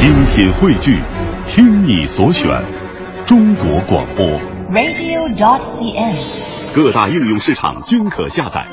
[0.00, 0.98] 精品汇聚，
[1.44, 2.46] 听你所选，
[3.26, 4.24] 中国广播。
[4.70, 6.14] radio.cn。
[6.74, 8.66] 各大应用市场均可下载。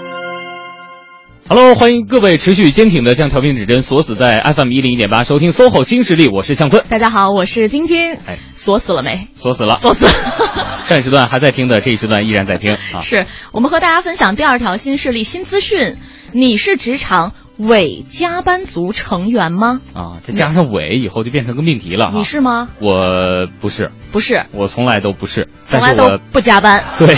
[1.50, 6.86] Hello，欢迎各位持续坚挺的将调频指针锁死在 FM 一零一点八，收听 SOHO 新势力，我是向坤。
[6.88, 8.14] 大家好，我是晶晶。
[8.26, 9.28] 哎，锁死了没？
[9.36, 10.80] 锁死了，锁死了。
[10.86, 13.02] 上一时段还在听的，这一时段依然在听啊。
[13.02, 15.98] 是我们和大家分享第二条新势力新资讯。
[16.32, 19.82] 你是职场伪加班族成员吗？
[19.94, 22.12] 啊，这加上伪以后就变成个命题了、啊。
[22.16, 22.70] 你是吗？
[22.80, 26.84] 我不是，不是，我从来都不是，从来都不加班。
[27.00, 27.16] 对，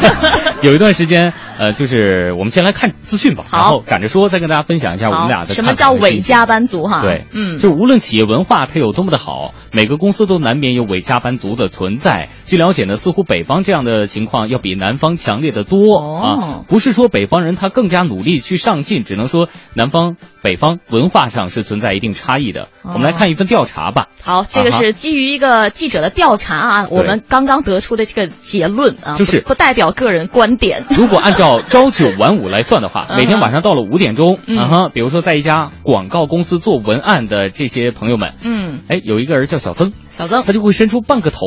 [0.62, 7.02] 有一段时间，呃，就是我们先来看资讯吧，然后赶着说，再跟大家分享一下我们俩的什么叫伪加班族哈？
[7.02, 12.28] 对，嗯，就是无论企业文化它有多么的好，每个公司都难免有伪加班族的存在。
[12.44, 16.64] 据了解呢，似乎北方这样的情况要比南方强烈的多、哦、啊。
[16.68, 22.68] 不是说北方人他更加努力去上进，只能说南方、北方文化上是存在一定差异的。
[22.84, 24.08] 哦、我们来看一份调查吧。
[24.22, 30.84] 好，这个是基于一个记者的调查啊，我们刚刚得出的这个结论啊，就是不代表个人观点。
[30.94, 41.38] 如果按照朝九晚五来算的话， 每天晚上到了五点钟，嗯啊哈，比如说在一家广告公司做文案的这些朋友们，嗯，哎，有一个人叫小曾，小曾，他就会伸出半个头。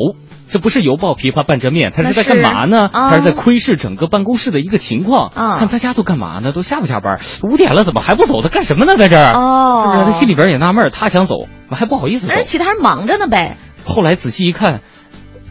[0.50, 2.88] 这不是犹抱琵琶半遮面，他是在干嘛呢？
[2.92, 6.52] 啊、他是在窥视整个办公室的一个情况，啊、看大家都干嘛呢？
[6.54, 7.20] 都下不下班？
[7.44, 8.42] 五点了，怎么还不走？
[8.42, 8.96] 他干什么呢？
[8.98, 9.34] 在这儿？
[9.34, 10.12] 哦，是不是？
[10.12, 12.34] 他心里边也纳闷，他想走，还不好意思走。
[12.34, 13.58] 人其他人忙着呢呗。
[13.86, 14.82] 后来仔细一看，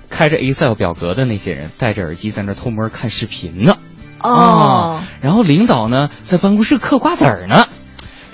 [0.08, 3.76] 开着 Excel 表格的那些人戴着耳机在那偷摸看视频呢。
[4.22, 7.66] 哦、啊，然后领导呢在办公室嗑瓜子儿呢。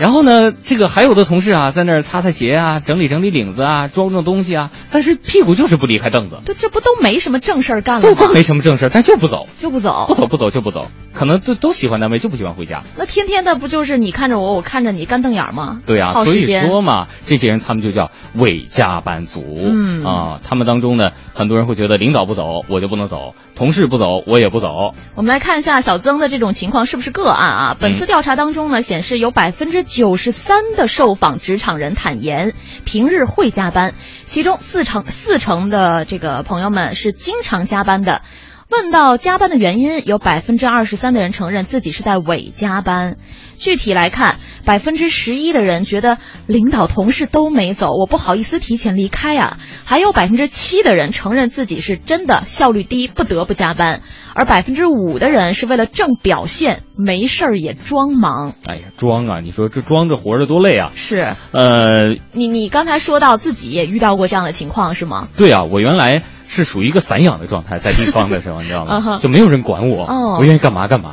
[0.02, 6.40] 然后呢，这个还有的同事啊，在那儿擦擦鞋啊，整理整理领子啊，装装东西啊，但是屁股就是不离开凳子。
[6.44, 8.16] 对，这不都没什么正事儿干了吗？
[8.16, 12.82] 都都没什么正事儿，但就不走，就不走，不走不走就不走，可能都都喜欢单位，就不喜欢回家。
[12.98, 15.80] 那天天的不就是你看着我，我看着你，干瞪眼吗？
[15.86, 19.44] 对啊，所以说嘛，这些人他们就叫伪加班族。
[19.56, 24.94] 嗯啊，他们当中呢，很多人会觉得领导不走，我就不能走；同事不走，我也不走。
[25.14, 27.76] 我们来看一下小曾的这种情况是不是个案啊？
[27.78, 30.62] 本次调查当中呢，嗯、显示有百分之九十三。
[30.74, 32.54] 的受访职场人坦言，
[32.86, 33.92] 平日会加班，
[34.24, 38.22] 其中四成四成的这个朋友们是经常加班的。
[38.72, 43.18] 问到加班的原因，有百分之二十三的人承认自己是在伪加班。
[43.56, 46.18] 具体来看，百分之十一的人觉得
[46.48, 49.58] 领导同事都没走，我不好意思提前离开啊。
[49.84, 54.00] 还有百分之七的人承认自己是真的效率低，不得不加班。
[54.34, 58.54] 而百分之五的人是为了挣表现，没事儿也装忙。
[58.66, 59.40] 哎呀，装啊！
[59.40, 60.90] 你说这装着活着多累啊！
[60.94, 65.28] 是，呃，你你刚才说到自己也遇到过这样的情况是吗？
[65.36, 66.22] 对啊，我原来
[66.52, 69.00] 是属于一个散养的状态，在地方的时候，你知道吗？
[69.16, 69.20] uh.
[69.20, 71.10] 就没有人管我，哦、我愿意干嘛干嘛，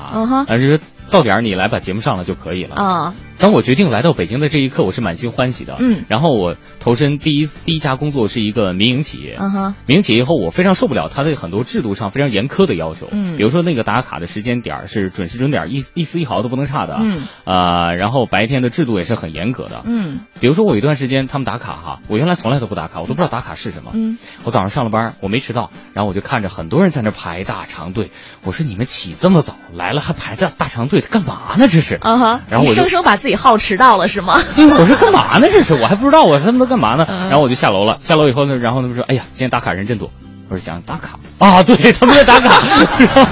[0.47, 3.13] 啊，就是到点儿你来把节目上了就可以了啊。
[3.39, 5.77] 当我决定来到北京的这一刻，我是满心欢喜的。
[5.79, 9.37] 嗯，然后我投身第一第一家工作是一个民营企业。
[9.39, 13.07] 嗯哼，民营企业以后，我非常受不了它的很多制度上非常严苛的要求。
[13.09, 16.97] 嗯，比如说那个打卡的时间点是准时准点，一一丝一毫都不能差的。
[16.99, 19.83] 嗯，啊，然后白天的制度也是很严格的。
[19.85, 23.91] 嗯，比如说我有一段时间他们打卡哈，我原来从来都不打卡，我都不知道打卡是什么。
[23.93, 28.11] 嗯，我早上上了班，我没迟到，然后我就看着很多人在那排大长队，
[28.43, 31.69] 我说你们起这么早来了还排大大长队干嘛呢？
[31.69, 31.95] 这是。
[31.95, 34.07] 啊哈，然后我生生把自己耗迟到了。
[34.07, 34.39] 是吗？
[34.55, 35.47] 对， 我说干嘛呢？
[35.51, 37.05] 这是我还不知道，我说他们都干嘛呢？
[37.07, 37.99] 嗯、然后我就下楼了。
[38.01, 40.09] 下楼以后呢，然后他们说：“哎呀，今天打卡人真多。”
[40.49, 41.61] 我说：“想打卡啊？
[41.61, 42.49] 对，他们在打卡。
[42.97, 43.25] ”然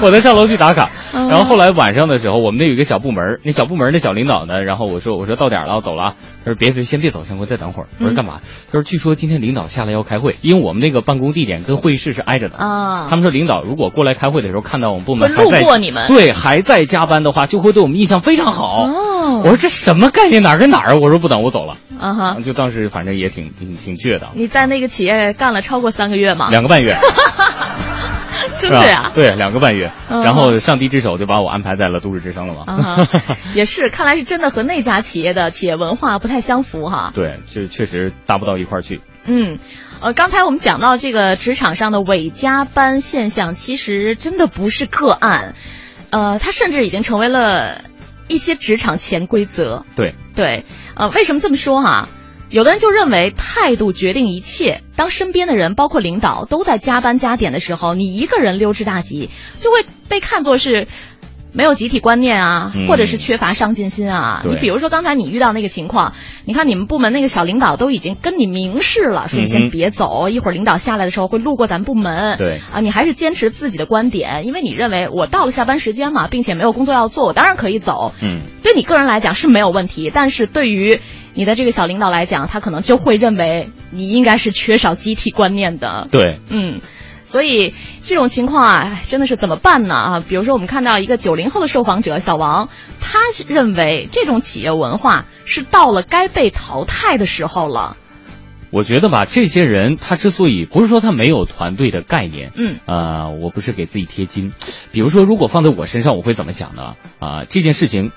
[0.00, 0.88] 后我在上楼去打卡。
[1.12, 6.14] 嗯、然后后来晚上的时候，我们那有一个小部门，那小部门那小领导呢，然后我说：“我说到点了，我走了。”
[6.44, 8.40] 他说：“别别，先别走，先给我再等会儿。”我说：“干嘛？”
[8.72, 13.06] 他说：“据说今天领导下来要开会，因为我们那个办公地点跟会议室是挨着的啊。
[13.10, 18.86] 他们说领导如果过来开会的时候看到我们部门会路过你们，对，还在加班的话，就会对我们印象非常好。
[19.22, 20.42] 哦，我说这什么概念？
[20.42, 20.98] 哪儿跟哪儿？
[20.98, 21.76] 我说不等，我走了。
[22.00, 24.28] 啊哈，就当时反正也挺挺挺倔的。
[24.34, 26.48] 你在那个企业干了超过三个月吗？
[26.50, 26.96] 两个半月。
[28.58, 29.10] 真的呀？
[29.12, 32.72] 对，两个半月，嗯、然后上帝之手就把我安排在了都市之声了嘛。
[32.72, 33.08] 啊、
[33.54, 37.10] 也是，看来是真的和那家企业的企业文化不太相符哈。
[37.12, 39.00] 对，就确实搭不到一块儿去。
[39.24, 39.58] 嗯，
[40.00, 45.54] 呃，刚才我们讲到这个职场上的伪加班现象，其实真的不是个案，
[46.10, 47.80] 呃，它甚至已经成为了
[48.32, 49.84] 一些职场潜规则。
[49.94, 50.64] 对对，
[50.94, 52.08] 呃，为什么这么说哈？
[52.50, 54.82] 有的人就认为态度决定一切。
[54.94, 60.86] 当身边的人，包括领导，都在加班加点的时候，你一个人溜之大吉，就会被看作是
[61.52, 64.40] 没有集体观念啊，嗯或者是缺乏上进心啊。
[64.42, 66.14] 对你比如说刚才你遇到那个情况，
[66.44, 72.38] 你看你们部门那个小领导都已经跟你明示了，说你嗯先别走，一会儿领导下来的时候会路过咱部门。
[72.38, 78.12] 对啊，你还是坚持自己的观点，因为你认为我到了下班时间嘛，并且没有工作要做，我当然可以走。
[78.22, 81.00] 嗯，对你个人来讲是没有问题，但是对于
[81.34, 86.08] 你的这个小领导来讲，他可能就会认为你应该是缺少集体观念的。
[86.10, 86.80] 对，嗯。
[87.32, 89.94] 所以这种情况啊，真的是怎么办呢？
[89.94, 92.68] 啊，比如说我们看到一个九零后的受访者小王，
[93.00, 97.96] 他认为这种企业文化是到了该被淘汰的时候了。
[98.70, 104.52] 我觉得吧，这些人他之所以不是说他没有团队的概念，嗯，呃，我不是给自己贴金。
[104.92, 106.96] 比如说，如果放在我身上，我会怎么想呢？
[107.18, 108.12] 啊，这件事情，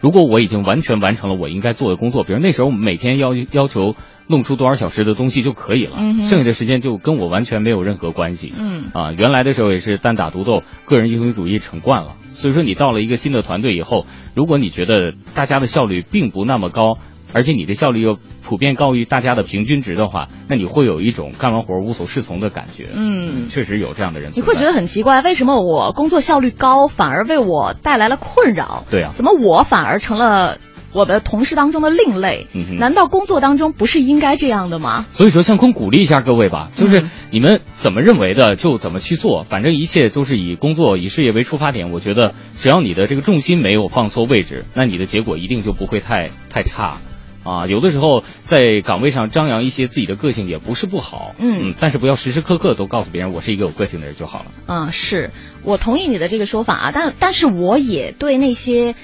[0.00, 3.96] 如果我已经完全完成了我应该做的工作，比如那时候每天要要求。
[4.30, 8.52] 弄出多少小时的东西就可以了，剩下的时间就跟我完全没有任何关系。
[8.56, 12.14] 嗯啊，原来的时候也是单打独斗，个人英雄主义成惯了。
[12.32, 14.06] 所以说，你到了一个新的团队以后，
[14.36, 16.96] 如果你觉得大家的效率并不那么高，
[17.34, 22.86] 而且你的效率又普遍高于大家的平均值的话，那你会有一种干完活无所适从的感觉。
[22.94, 24.30] 嗯，确实有这样的人。
[24.36, 28.84] 你会觉得很奇怪，为什么我工作效率高，反而为我带来了困扰？
[28.90, 30.58] 对啊，怎么我反而成了？
[30.92, 32.48] 我的同事当中的另类，
[32.78, 35.06] 难道工作当中不是应该这样的吗？
[35.08, 41.92] 所以说，向坤鼓励一下各位吧，就是你们怎么认为的就怎么去做，反正一切都是以工作、以事业为出发点。
[41.92, 46.98] 我觉得只要你的这个重心没有放错位置，那你的结果一定就不会太太差。
[47.42, 54.46] 啊，有的时候在岗位上张扬一些自己的个性也不是不好，嗯，但是不要时时刻刻都告诉别人我是一个有个性的人就好了。
[54.66, 55.30] 嗯，是
[55.62, 58.96] 我同意你的这个说法啊，但但是我也对那些。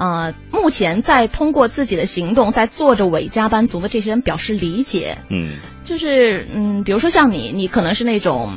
[0.00, 5.18] 呃，目前在通过自己的行动在做着伪加班族的这些人表示理解。
[5.28, 8.56] 嗯，就是嗯，比如说像你，你可能是那种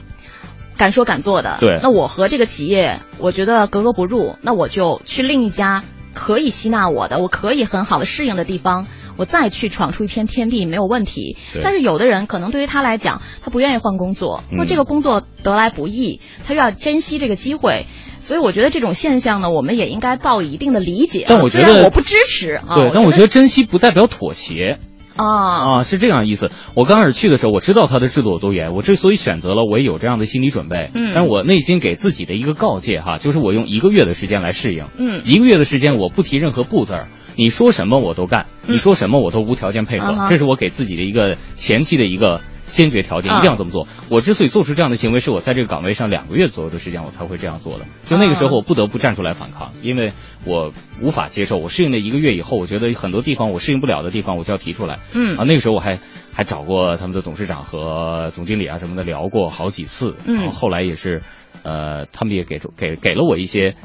[0.77, 1.57] 敢说敢做的。
[1.59, 1.77] 对。
[1.83, 8.87] 那我和这个企业，我觉得格格不入，那我就去另一家可以吸纳我的，我可以很好的适应的地方，
[9.17, 11.37] 我再去闯出一片天地，没有问题。
[11.61, 17.85] 但是有的人可能对于他来讲，他不愿意换工作，或这个工作得来不易，他又要珍惜这个机会。
[18.19, 21.25] 所以我觉得这种现象呢，我们也应该抱一定的理解。
[21.27, 22.75] 但我觉得我不支持啊。
[22.75, 24.79] 对，但我觉得珍惜不代表妥协。
[25.15, 26.49] 啊啊，是这样意思。
[26.73, 30.89] 我刚开始去的时候，我知道他的制度有多严，我之所以选择了，我也有这样的心理准备。
[30.95, 31.11] 嗯。
[31.13, 34.85] 但我内心给自己的一个告诫哈，就是我用一个月的时间来适应。
[34.97, 35.21] 嗯。
[35.25, 42.41] 一个月的时间，我不提任何不字儿，你说什么我都干，你说什么我都无条件配合，这是我给自己的一个前期的一个。
[42.65, 43.89] 先决条件一定要这么做。
[44.09, 47.85] 我之所以做出这样的行为，是我在这个岗位上两个月左右的时间，我才会这样做的。
[48.07, 50.13] 就那个时候，我不得不站出来反抗，因为
[50.45, 50.71] 我
[51.01, 51.57] 无法接受。
[51.57, 54.99] 我适应了一个月以后，我觉得很多地方我适应不了的地方，我就要提出来。
[55.13, 55.99] 嗯啊，那个时候我还
[56.31, 60.15] 还找过他们的董事长和总经理啊什么的聊过好几次。
[60.25, 61.21] 嗯，后来也是，
[61.63, 63.75] 呃，他们也给给给了我一些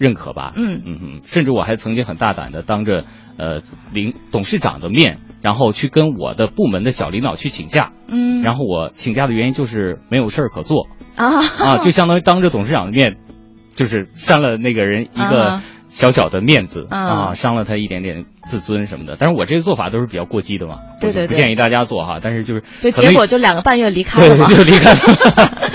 [0.00, 0.52] 认可吧。
[0.56, 3.04] 嗯嗯嗯，甚至我还曾经很大胆的当着。
[3.38, 3.62] 呃，
[3.94, 13.16] 领董事长的面，然后去跟我的部门的小领导去请假，嗯，然后我请假的原因就是没有事儿可做啊啊，就相当于当着董事长的面，
[13.74, 15.58] 就是扇了那个人一个
[15.88, 19.16] 小小的面子啊，伤了他一点点自尊什么的。
[19.18, 22.18] 但是我这个做法都是比较过激的嘛，对对，不建议大家做哈。
[22.20, 25.69] 但是就是对，结果就两个半月离开了对，就离开了。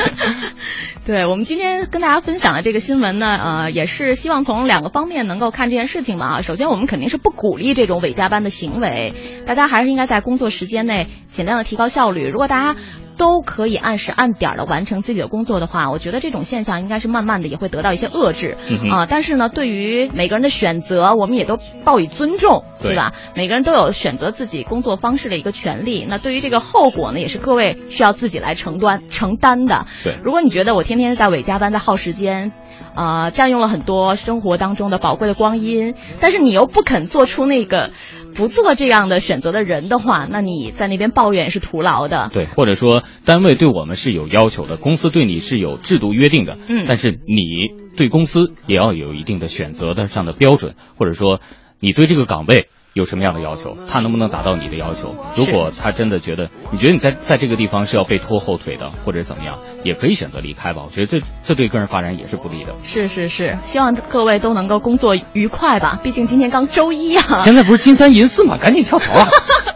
[1.05, 6.41] 对我们今天跟大家分享的这个新闻呢，呃，也是希望从两个方面能够看这件事情吧。
[6.41, 9.13] 首先，我们肯定是不鼓励这种伪加班的行为，
[9.45, 12.27] 大家还是应该在工作时间内尽量的提高效率。
[12.27, 12.79] 如果大家
[13.17, 18.57] 都可以按时按点的完成自己的工作的话，我觉得这种现象应该是慢慢的也会得到一些遏制
[18.91, 19.05] 啊。
[19.05, 23.11] 但是呢，对于每个人的选择，我们也都报以尊重，对吧？
[23.35, 26.05] 每个人都有选择自己工作方式的一个权利。
[26.07, 29.85] 那对于这个后果呢，也是各位需要自己来承担承担的。
[30.03, 32.51] 对，如果你觉得我天天在伪加班，在耗时间。
[32.95, 37.91] 啊，占用了很多生活当中的宝贵的光阴，但是你又不肯做出那个
[38.35, 42.29] 不做这样的选择的人的话，那你在那边抱怨是徒劳的。
[42.33, 51.39] 对，或者说单位对我们是有要求的，公司对你是有制度约定的，嗯，但是你对公司也要有一定的选择的上的标准，或者说
[51.79, 52.67] 你对这个岗位。
[52.95, 53.75] 有什么样的要求？
[53.89, 55.17] 他能不能达到你的要求？
[55.35, 60.83] 如果他真的觉得，你觉得你在在这个地方是要被拖后腿的，或者怎么样，也可以选择离开吧。
[60.85, 62.73] 我觉得这这对个人发展也是不利的。
[62.83, 65.99] 是是是，希望各位都能够工作愉快吧。
[66.01, 67.39] 毕竟今天刚周一啊。
[67.39, 68.57] 现在不是金三银四吗？
[68.57, 69.27] 赶紧跳槽啊！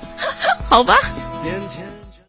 [0.70, 0.94] 好吧。